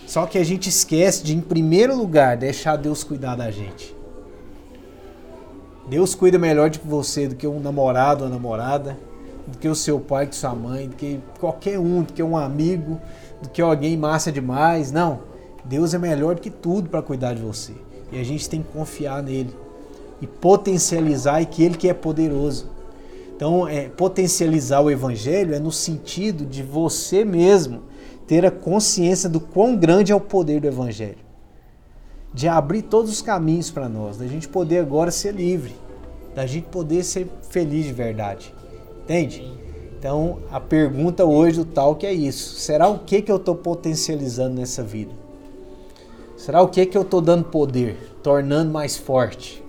Só 0.09 0.27
que 0.27 0.37
a 0.37 0.43
gente 0.45 0.69
esquece 0.69 1.23
de, 1.23 1.33
em 1.33 1.41
primeiro 1.41 1.97
lugar, 1.97 2.37
deixar 2.37 2.75
Deus 2.75 3.05
cuidar 3.05 3.37
da 3.37 3.53
gente. 3.53 3.95
Deus 5.89 6.13
cuida 6.13 6.41
melhor 6.41 6.71
de 6.71 6.81
você 6.81 7.29
do 7.29 7.37
que 7.37 7.47
um 7.47 7.61
namorado 7.61 8.25
ou 8.25 8.31
namorada, 8.31 8.99
do 9.51 9.59
que 9.59 9.69
o 9.69 9.75
seu 9.75 10.01
pai, 10.01 10.27
do 10.27 10.31
que 10.31 10.37
sua 10.37 10.55
mãe, 10.55 10.89
do 10.89 10.97
que 10.97 11.21
qualquer 11.39 11.79
um, 11.79 12.03
do 12.03 12.13
que 12.13 12.23
um 12.23 12.37
amigo, 12.37 13.01
do 13.43 13.49
que 13.49 13.61
alguém 13.61 13.97
massa 13.97 14.31
demais. 14.31 14.93
Não. 14.93 15.21
Deus 15.65 15.93
é 15.95 15.99
melhor 15.99 16.35
do 16.35 16.41
que 16.41 16.51
tudo 16.51 16.89
para 16.89 17.03
cuidar 17.03 17.35
de 17.35 17.43
você. 17.43 17.73
E 18.11 18.19
a 18.19 18.25
gente 18.25 18.49
tem 18.49 18.63
que 18.63 18.73
confiar 18.73 19.23
nele 19.23 19.55
e 20.21 20.27
potencializar 20.27 21.41
e 21.41 21.47
que 21.47 21.63
ele 21.63 21.77
que 21.77 21.89
é 21.89 21.95
poderoso. 21.95 22.69
Então, 23.37 23.67
é, 23.67 23.89
potencializar 23.89 24.81
o 24.81 24.91
evangelho 24.91 25.55
é 25.55 25.59
no 25.59 25.73
sentido 25.73 26.45
de 26.45 26.63
você 26.63 27.25
mesmo 27.25 27.83
ter 28.31 28.47
a 28.47 28.51
consciência 28.53 29.29
do 29.29 29.41
quão 29.41 29.75
grande 29.75 30.13
é 30.13 30.15
o 30.15 30.21
poder 30.21 30.61
do 30.61 30.69
Evangelho. 30.69 31.19
De 32.33 32.47
abrir 32.47 32.83
todos 32.83 33.11
os 33.11 33.21
caminhos 33.21 33.73
para 33.73 33.89
nós, 33.89 34.19
da 34.19 34.27
gente 34.29 34.47
poder 34.47 34.79
agora 34.79 35.11
ser 35.11 35.35
livre, 35.35 35.75
da 36.33 36.47
gente 36.47 36.69
poder 36.69 37.03
ser 37.03 37.27
feliz 37.51 37.87
de 37.87 37.93
verdade. 37.93 38.55
Entende? 39.11 39.53
Então, 39.99 40.39
a 40.53 40.61
pergunta 40.61 41.25
hoje 41.25 41.59
do 41.59 41.65
tal 41.65 41.97
que 41.97 42.07
é 42.07 42.13
isso. 42.13 42.55
Será 42.61 42.87
o 42.87 43.01
que, 43.01 43.21
que 43.21 43.33
eu 43.33 43.39
estou 43.39 43.57
potencializando 43.57 44.55
nessa 44.55 44.85
vida? 44.85 45.13
Será 46.37 46.63
o 46.63 46.69
que, 46.69 46.87
que 46.87 46.97
eu 46.97 47.03
estou 47.03 47.21
dando 47.21 47.43
poder, 47.43 47.97
tornando 48.23 48.71
mais 48.71 48.97
forte? 48.97 49.65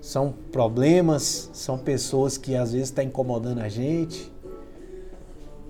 São 0.00 0.32
problemas, 0.50 1.50
são 1.52 1.76
pessoas 1.76 2.38
que 2.38 2.56
às 2.56 2.72
vezes 2.72 2.88
estão 2.88 3.04
tá 3.04 3.08
incomodando 3.08 3.60
a 3.60 3.68
gente, 3.68 4.32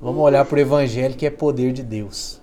Vamos 0.00 0.22
olhar 0.22 0.46
para 0.46 0.56
o 0.56 0.60
Evangelho 0.60 1.14
que 1.14 1.26
é 1.26 1.30
poder 1.30 1.74
de 1.74 1.82
Deus, 1.82 2.40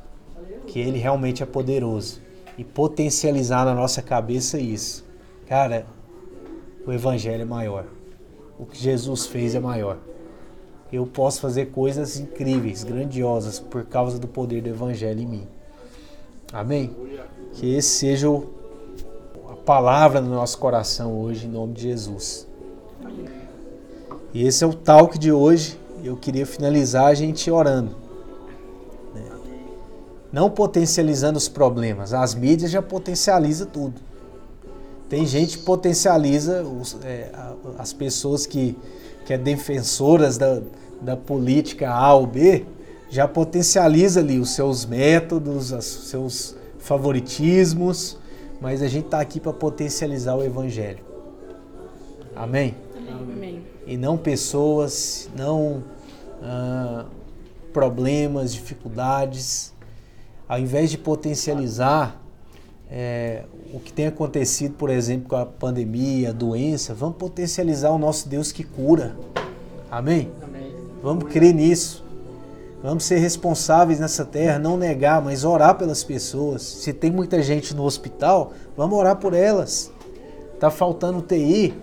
que 0.67 0.77
ele 0.77 0.99
realmente 0.99 1.41
é 1.41 1.45
poderoso 1.45 2.21
e 2.55 2.63
potencializar 2.63 3.65
na 3.65 3.73
nossa 3.73 3.99
cabeça 3.99 4.59
isso. 4.59 5.03
Cara, 5.47 5.87
o 6.85 6.93
Evangelho 6.93 7.41
é 7.41 7.45
maior. 7.45 7.96
O 8.59 8.65
que 8.65 8.77
Jesus 8.77 9.25
fez 9.25 9.55
é 9.55 9.59
maior. 9.59 9.97
Eu 10.91 11.05
posso 11.05 11.41
fazer 11.41 11.67
coisas 11.67 12.17
incríveis, 12.17 12.83
grandiosas, 12.83 13.59
por 13.59 13.83
causa 13.85 14.17
do 14.17 14.27
poder 14.27 14.61
do 14.61 14.69
Evangelho 14.69 15.21
em 15.21 15.27
mim. 15.27 15.47
Amém? 16.51 16.95
Que 17.53 17.75
esse 17.75 17.89
seja 17.89 18.27
a 19.49 19.55
palavra 19.65 20.21
no 20.21 20.29
nosso 20.29 20.57
coração 20.57 21.19
hoje, 21.19 21.45
em 21.45 21.49
nome 21.49 21.73
de 21.73 21.83
Jesus. 21.83 22.47
E 24.33 24.45
esse 24.45 24.63
é 24.63 24.67
o 24.67 24.73
talk 24.73 25.17
de 25.19 25.31
hoje 25.31 25.77
eu 26.03 26.15
queria 26.15 26.45
finalizar 26.45 27.05
a 27.05 27.13
gente 27.13 27.49
orando. 27.51 27.95
Né? 29.13 29.23
Não 30.31 30.49
potencializando 30.49 31.37
os 31.37 31.47
problemas. 31.47 32.13
As 32.13 32.33
mídias 32.33 32.71
já 32.71 32.81
potencializam 32.81 33.67
tudo. 33.67 34.01
Tem 35.09 35.25
gente 35.25 35.57
que 35.57 35.63
potencializa 35.63 36.63
os, 36.63 36.97
é, 37.03 37.31
as 37.77 37.93
pessoas 37.93 38.45
que, 38.45 38.77
que 39.25 39.33
é 39.33 39.37
defensoras 39.37 40.37
da, 40.37 40.61
da 41.01 41.15
política 41.15 41.89
A 41.89 42.13
ou 42.13 42.27
B, 42.27 42.65
já 43.09 43.27
potencializa 43.27 44.19
ali 44.19 44.37
os 44.37 44.49
seus 44.49 44.85
métodos, 44.85 45.71
os 45.71 45.85
seus 45.85 46.55
favoritismos, 46.79 48.17
mas 48.59 48.81
a 48.81 48.87
gente 48.87 49.05
está 49.05 49.21
aqui 49.21 49.39
para 49.39 49.53
potencializar 49.53 50.35
o 50.35 50.43
evangelho. 50.43 51.03
Amém? 52.35 52.75
Amém. 53.09 53.63
E 53.85 53.95
não 53.95 54.17
pessoas, 54.17 55.29
não 55.35 55.83
ah, 56.41 57.05
problemas, 57.71 58.53
dificuldades, 58.53 59.73
ao 60.47 60.59
invés 60.59 60.91
de 60.91 60.97
potencializar 60.97 62.21
é, 62.89 63.43
o 63.73 63.79
que 63.79 63.91
tem 63.91 64.07
acontecido, 64.07 64.75
por 64.75 64.89
exemplo, 64.89 65.29
com 65.29 65.35
a 65.35 65.45
pandemia, 65.45 66.29
a 66.29 66.33
doença, 66.33 66.93
vamos 66.93 67.17
potencializar 67.17 67.91
o 67.91 67.97
nosso 67.97 68.29
Deus 68.29 68.51
que 68.51 68.63
cura. 68.63 69.15
Amém? 69.91 70.31
Amém. 70.41 70.73
Vamos 71.01 71.25
crer 71.25 71.53
nisso. 71.53 72.03
Vamos 72.81 73.05
ser 73.05 73.17
responsáveis 73.17 73.99
nessa 73.99 74.23
terra, 74.23 74.59
não 74.59 74.77
negar, 74.77 75.21
mas 75.21 75.43
orar 75.43 75.75
pelas 75.75 76.03
pessoas. 76.03 76.61
Se 76.61 76.93
tem 76.93 77.11
muita 77.11 77.41
gente 77.41 77.75
no 77.75 77.83
hospital, 77.83 78.53
vamos 78.75 78.97
orar 78.97 79.17
por 79.17 79.33
elas. 79.33 79.91
Tá 80.59 80.69
faltando 80.69 81.21
TI, 81.21 81.73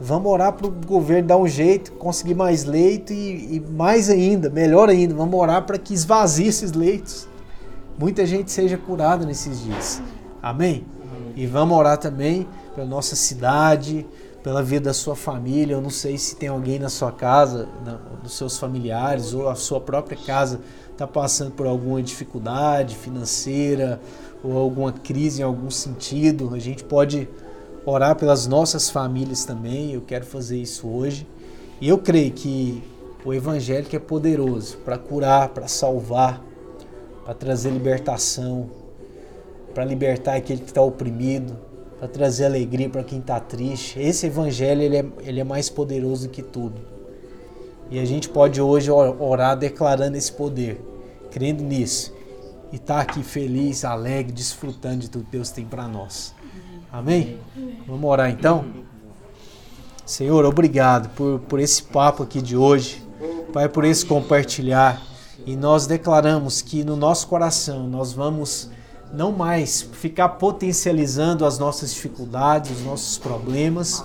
Vamos 0.00 0.30
orar 0.30 0.52
para 0.52 0.66
o 0.66 0.70
governo 0.70 1.28
dar 1.28 1.36
um 1.36 1.46
jeito, 1.46 1.92
conseguir 1.92 2.34
mais 2.34 2.64
leito 2.64 3.12
e, 3.12 3.56
e 3.56 3.60
mais 3.60 4.10
ainda, 4.10 4.50
melhor 4.50 4.88
ainda, 4.88 5.14
vamos 5.14 5.38
orar 5.38 5.64
para 5.64 5.78
que 5.78 5.94
esvazie 5.94 6.48
esses 6.48 6.72
leitos. 6.72 7.28
Muita 7.96 8.26
gente 8.26 8.50
seja 8.50 8.76
curada 8.76 9.24
nesses 9.24 9.62
dias. 9.62 10.02
Amém? 10.44 10.84
E 11.34 11.46
vamos 11.46 11.74
orar 11.74 11.96
também 11.96 12.46
pela 12.74 12.86
nossa 12.86 13.16
cidade, 13.16 14.06
pela 14.42 14.62
vida 14.62 14.90
da 14.90 14.92
sua 14.92 15.16
família. 15.16 15.72
Eu 15.72 15.80
não 15.80 15.88
sei 15.88 16.18
se 16.18 16.36
tem 16.36 16.50
alguém 16.50 16.78
na 16.78 16.90
sua 16.90 17.10
casa, 17.10 17.66
na, 17.82 17.94
dos 18.22 18.36
seus 18.36 18.58
familiares 18.58 19.32
ou 19.32 19.48
a 19.48 19.54
sua 19.54 19.80
própria 19.80 20.18
casa 20.18 20.60
está 20.92 21.06
passando 21.06 21.52
por 21.52 21.66
alguma 21.66 22.02
dificuldade 22.02 22.94
financeira 22.94 23.98
ou 24.44 24.58
alguma 24.58 24.92
crise 24.92 25.40
em 25.40 25.44
algum 25.44 25.70
sentido. 25.70 26.54
A 26.54 26.58
gente 26.58 26.84
pode 26.84 27.26
orar 27.86 28.14
pelas 28.14 28.46
nossas 28.46 28.90
famílias 28.90 29.46
também. 29.46 29.94
Eu 29.94 30.02
quero 30.02 30.26
fazer 30.26 30.58
isso 30.58 30.86
hoje. 30.86 31.26
E 31.80 31.88
eu 31.88 31.96
creio 31.96 32.32
que 32.32 32.82
o 33.24 33.32
evangelho 33.32 33.86
é 33.90 33.98
poderoso 33.98 34.76
para 34.84 34.98
curar, 34.98 35.48
para 35.48 35.66
salvar, 35.68 36.44
para 37.24 37.32
trazer 37.32 37.70
libertação, 37.70 38.83
para 39.74 39.84
libertar 39.84 40.36
aquele 40.36 40.60
que 40.60 40.66
está 40.66 40.80
oprimido, 40.80 41.58
para 41.98 42.06
trazer 42.06 42.46
alegria 42.46 42.88
para 42.88 43.02
quem 43.02 43.18
está 43.18 43.40
triste. 43.40 43.98
Esse 43.98 44.26
evangelho 44.26 44.80
ele 44.80 44.96
é, 44.96 45.04
ele 45.20 45.40
é 45.40 45.44
mais 45.44 45.68
poderoso 45.68 46.28
que 46.28 46.42
tudo. 46.42 46.80
E 47.90 47.98
a 47.98 48.04
gente 48.04 48.28
pode 48.28 48.60
hoje 48.60 48.90
orar 48.90 49.56
declarando 49.56 50.16
esse 50.16 50.32
poder, 50.32 50.80
crendo 51.30 51.62
nisso. 51.62 52.14
E 52.72 52.76
estar 52.76 52.94
tá 52.94 53.00
aqui 53.00 53.22
feliz, 53.22 53.84
alegre, 53.84 54.32
desfrutando 54.32 54.98
de 54.98 55.10
tudo 55.10 55.24
que 55.24 55.32
Deus 55.32 55.50
tem 55.50 55.64
para 55.64 55.86
nós. 55.86 56.34
Amém? 56.90 57.38
Vamos 57.86 58.08
orar 58.08 58.30
então? 58.30 58.64
Senhor, 60.06 60.44
obrigado 60.44 61.08
por, 61.10 61.40
por 61.40 61.58
esse 61.58 61.82
papo 61.82 62.22
aqui 62.22 62.40
de 62.40 62.56
hoje, 62.56 63.02
Pai, 63.52 63.68
por 63.68 63.84
esse 63.84 64.04
compartilhar. 64.04 65.02
E 65.46 65.56
nós 65.56 65.86
declaramos 65.86 66.62
que 66.62 66.84
no 66.84 66.96
nosso 66.96 67.26
coração 67.26 67.86
nós 67.86 68.12
vamos 68.12 68.70
não 69.14 69.32
mais 69.32 69.82
ficar 69.82 70.30
potencializando 70.30 71.44
as 71.44 71.58
nossas 71.58 71.94
dificuldades, 71.94 72.70
os 72.70 72.84
nossos 72.84 73.16
problemas 73.18 74.04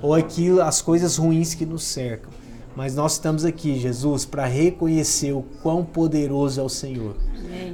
ou 0.00 0.14
aquilo, 0.14 0.62
as 0.62 0.80
coisas 0.80 1.16
ruins 1.16 1.54
que 1.54 1.66
nos 1.66 1.84
cercam. 1.84 2.30
Mas 2.76 2.94
nós 2.94 3.12
estamos 3.12 3.44
aqui, 3.44 3.78
Jesus, 3.78 4.24
para 4.24 4.46
reconhecer 4.46 5.32
o 5.32 5.44
quão 5.62 5.84
poderoso 5.84 6.60
é 6.60 6.64
o 6.64 6.68
Senhor, 6.68 7.16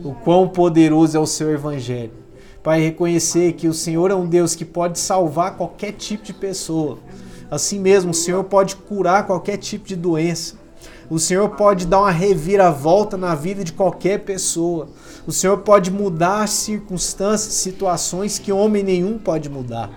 o 0.05 0.13
quão 0.13 0.49
poderoso 0.49 1.17
é 1.17 1.21
o 1.21 1.27
seu 1.27 1.51
Evangelho. 1.51 2.13
Pai, 2.63 2.83
reconhecer 2.83 3.55
que 3.55 3.67
o 3.67 3.73
Senhor 3.73 4.11
é 4.11 4.15
um 4.15 4.27
Deus 4.27 4.55
que 4.55 4.67
pode 4.67 4.99
salvar 4.99 5.57
qualquer 5.57 5.93
tipo 5.93 6.25
de 6.25 6.35
pessoa. 6.35 6.99
Assim 7.51 7.81
mesmo, 7.81 8.11
o 8.11 8.15
Senhor 8.15 8.45
pode 8.45 8.77
curar 8.77 9.27
qualquer 9.27 9.57
tipo 9.57 9.89
de 9.89 9.97
doença. 9.97 10.60
O 11.11 11.19
Senhor 11.19 11.49
pode 11.51 11.87
dar 11.87 12.03
uma 12.03 12.11
reviravolta 12.13 13.17
na 13.17 13.35
vida 13.35 13.65
de 13.65 13.73
qualquer 13.73 14.21
pessoa. 14.21 14.89
O 15.27 15.33
Senhor 15.33 15.59
pode 15.59 15.91
mudar 15.91 16.47
circunstâncias, 16.47 17.55
situações 17.55 18.39
que 18.39 18.53
homem 18.53 18.85
nenhum 18.85 19.19
pode 19.19 19.51
mudar. 19.51 19.91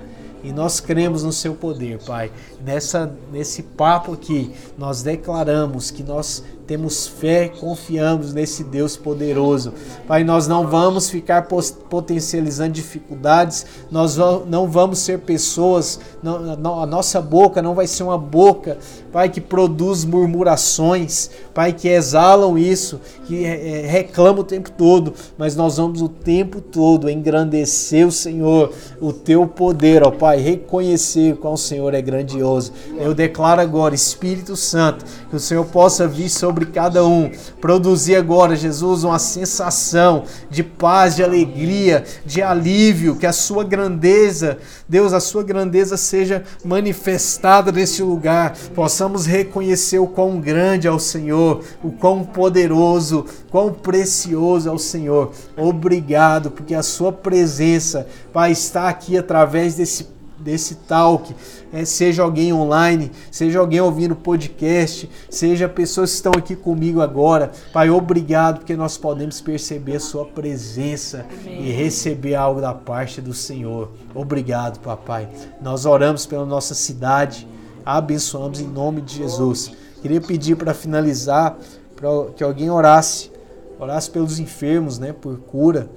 E 0.44 0.52
nós 0.52 0.80
cremos 0.80 1.24
no 1.24 1.32
seu 1.32 1.54
poder, 1.54 2.00
Pai. 2.00 2.32
Nessa, 2.66 3.16
nesse 3.32 3.62
papo 3.62 4.12
aqui, 4.14 4.52
nós 4.76 5.04
declaramos 5.04 5.92
que 5.92 6.02
nós 6.04 6.44
temos 6.66 7.08
fé, 7.08 7.50
confiamos 7.50 8.34
nesse 8.34 8.64
Deus 8.64 8.96
poderoso. 8.96 9.74
Pai, 10.08 10.24
nós 10.24 10.48
não 10.48 10.68
vamos 10.68 11.10
ficar 11.10 11.48
potencializando 11.90 12.72
dificuldades, 12.72 13.66
nós 13.92 14.18
não 14.18 14.68
vamos 14.68 15.00
ser 15.00 15.20
pessoas, 15.20 16.00
a 16.24 16.86
nossa 16.86 17.22
boca 17.22 17.62
não 17.62 17.76
vai 17.76 17.88
ser 17.88 18.04
uma 18.04 18.18
boca, 18.18 18.78
Pai, 19.12 19.30
que 19.30 19.42
produz 19.42 20.06
murmurações, 20.06 21.30
Pai, 21.54 21.74
que 21.74 21.88
exalam 21.88 22.58
isso, 22.58 23.00
que 23.26 23.44
reclama 23.86 24.40
o 24.40 24.44
tempo 24.44 24.72
todo, 24.72 25.14
mas 25.38 25.56
nós 25.56 25.78
vamos 25.78 26.02
o 26.02 26.10
tempo 26.10 26.62
todo 26.62 27.10
engrandecer 27.10 28.08
o 28.08 28.12
Senhor, 28.12 28.72
o 29.00 29.12
teu 29.12 29.46
poder, 29.46 30.02
ó 30.02 30.12
Pai, 30.12 30.40
reconhecer 30.40 31.36
qual 31.38 31.54
o 31.54 31.58
Senhor 31.58 31.94
é 31.94 32.02
grandioso. 32.02 32.72
Eu 32.98 33.14
declaro 33.14 33.62
agora, 33.62 33.94
Espírito 33.94 34.56
Santo, 34.56 35.06
que 35.30 35.36
o 35.36 35.40
Senhor 35.40 35.66
possa 35.66 36.08
vir 36.08 36.30
sobre 36.30 36.53
sobre 36.54 36.68
cada 36.68 37.04
um. 37.04 37.32
Produzir 37.60 38.16
agora, 38.16 38.56
Jesus, 38.56 39.04
uma 39.04 39.18
sensação 39.18 40.26
de 40.52 40.62
paz, 40.64 41.16
de 41.16 41.24
alegria, 41.24 42.04
de 42.24 42.44
alívio, 42.44 43.16
que 43.16 43.26
a 43.26 43.34
sua 43.34 43.64
grandeza, 43.64 44.60
Deus, 44.88 45.14
a 45.14 45.20
sua 45.20 45.44
grandeza 45.44 45.98
seja 45.98 46.44
manifestada 46.64 47.72
nesse 47.72 48.04
lugar. 48.04 48.56
Possamos 48.76 49.26
reconhecer 49.26 49.98
o 49.98 50.06
quão 50.06 50.40
grande 50.40 50.88
é 50.88 50.92
o 50.92 51.00
Senhor, 51.00 51.64
o 51.84 51.92
quão 51.92 52.24
poderoso, 52.24 53.26
quão 53.50 53.74
precioso 53.74 54.70
é 54.70 54.72
o 54.72 54.78
Senhor. 54.78 55.32
Obrigado, 55.58 56.52
porque 56.52 56.76
a 56.76 56.84
sua 56.84 57.12
presença, 57.12 58.08
Pai, 58.32 58.52
está 58.52 58.88
aqui 58.88 59.18
através 59.18 59.76
desse 59.76 60.13
desse 60.38 60.76
talk, 60.76 61.34
é, 61.72 61.86
seja 61.86 62.24
alguém 62.24 62.52
online, 62.52 63.12
seja 63.32 63.60
alguém 63.60 63.82
ouvindo 63.82 64.16
podcast, 64.16 65.10
seja 65.30 65.70
pessoas 65.70 66.12
que 66.12 66.16
estão 66.16 66.32
aqui 66.38 66.56
comigo 66.56 67.02
agora. 67.02 67.52
Pai, 67.72 67.90
obrigado 67.90 68.60
porque 68.60 68.76
nós 68.76 68.98
podemos 68.98 69.42
perceber 69.42 69.98
a 69.98 70.00
sua 70.00 70.26
presença 70.26 71.26
Amém. 71.42 71.66
e 71.66 71.72
receber 71.72 72.36
algo 72.36 72.62
da 72.62 72.74
parte 72.74 73.22
do 73.22 73.34
Senhor. 73.34 73.92
Obrigado, 74.14 74.80
papai. 74.80 75.30
Nós 75.62 75.86
oramos 75.86 76.26
pela 76.26 76.46
nossa 76.46 76.74
cidade, 76.74 77.48
abençoamos 77.86 78.60
em 78.60 78.68
nome 78.68 79.02
de 79.02 79.16
Jesus. 79.18 79.72
Queria 80.02 80.20
pedir 80.20 80.56
para 80.56 80.74
finalizar 80.74 81.58
para 81.96 82.10
que 82.36 82.44
alguém 82.44 82.70
orasse, 82.70 83.32
orasse 83.80 84.10
pelos 84.10 84.38
enfermos, 84.38 85.00
né, 85.00 85.14
por 85.14 85.38
cura. 85.40 85.90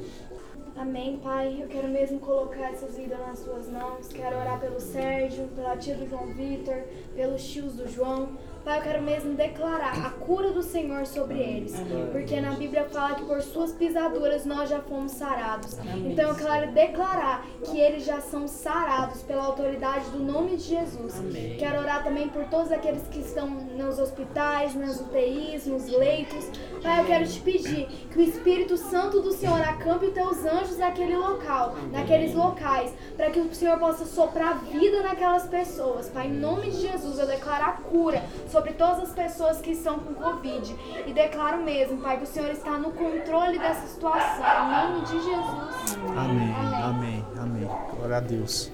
Amém, 0.78 1.18
Pai. 1.22 1.56
Eu 1.58 1.68
quero 1.68 1.88
mesmo 1.88 2.20
colocar 2.20 2.70
essas 2.70 2.98
vidas 2.98 3.18
nas 3.18 3.38
suas 3.38 3.66
mãos. 3.66 4.08
Quero 4.08 4.36
orar 4.36 4.60
pelo 4.60 4.78
Sérgio, 4.78 5.48
pela 5.56 5.74
tia 5.74 5.94
do 5.94 6.06
João 6.06 6.26
Vitor, 6.34 6.82
pelos 7.14 7.42
tios 7.48 7.76
do 7.76 7.88
João, 7.88 8.36
Pai, 8.66 8.78
eu 8.78 8.82
quero 8.82 9.00
mesmo 9.00 9.34
declarar 9.34 10.04
a 10.04 10.10
cura 10.10 10.50
do 10.50 10.60
Senhor 10.60 11.06
sobre 11.06 11.38
eles. 11.38 11.72
Porque 12.10 12.40
na 12.40 12.50
Bíblia 12.50 12.82
fala 12.86 13.14
que 13.14 13.24
por 13.24 13.40
suas 13.40 13.70
pisaduras 13.70 14.44
nós 14.44 14.68
já 14.68 14.80
fomos 14.80 15.12
sarados. 15.12 15.78
Então 16.04 16.30
eu 16.30 16.34
quero 16.34 16.72
declarar 16.72 17.46
que 17.62 17.78
eles 17.78 18.04
já 18.04 18.20
são 18.20 18.48
sarados 18.48 19.22
pela 19.22 19.44
autoridade 19.44 20.10
do 20.10 20.18
nome 20.18 20.56
de 20.56 20.64
Jesus. 20.64 21.14
Quero 21.60 21.78
orar 21.78 22.02
também 22.02 22.28
por 22.28 22.44
todos 22.46 22.72
aqueles 22.72 23.06
que 23.06 23.20
estão 23.20 23.48
nos 23.48 24.00
hospitais, 24.00 24.74
nas 24.74 25.00
UTIs, 25.00 25.64
nos 25.68 25.86
leitos. 25.86 26.50
Pai, 26.82 27.02
eu 27.02 27.04
quero 27.04 27.24
te 27.24 27.38
pedir 27.38 27.86
que 28.10 28.18
o 28.18 28.22
Espírito 28.22 28.76
Santo 28.76 29.20
do 29.20 29.30
Senhor 29.30 29.60
acampe 29.60 30.06
os 30.06 30.12
teus 30.12 30.44
anjos 30.44 30.76
naquele 30.76 31.16
local, 31.16 31.76
naqueles 31.92 32.34
locais, 32.34 32.92
para 33.16 33.30
que 33.30 33.38
o 33.38 33.54
Senhor 33.54 33.78
possa 33.78 34.04
soprar 34.04 34.58
vida 34.64 35.04
naquelas 35.04 35.46
pessoas. 35.46 36.08
Pai, 36.08 36.26
em 36.26 36.32
nome 36.32 36.68
de 36.68 36.80
Jesus, 36.80 37.20
eu 37.20 37.28
declaro 37.28 37.64
a 37.64 37.72
cura 37.72 38.24
sobre 38.56 38.72
todas 38.72 39.00
as 39.00 39.12
pessoas 39.12 39.60
que 39.60 39.72
estão 39.72 39.98
com 39.98 40.14
Covid. 40.14 40.74
E 41.06 41.12
declaro 41.12 41.62
mesmo, 41.62 41.98
Pai, 41.98 42.16
que 42.16 42.24
o 42.24 42.26
Senhor 42.26 42.50
está 42.50 42.78
no 42.78 42.90
controle 42.90 43.58
dessa 43.58 43.86
situação. 43.86 44.42
Em 44.42 44.92
nome 44.92 45.04
de 45.04 45.12
Jesus. 45.12 45.98
Amém, 46.16 46.54
amém, 46.54 46.82
amém. 46.82 47.24
amém. 47.38 47.70
Glória 47.94 48.16
a 48.16 48.20
Deus. 48.20 48.70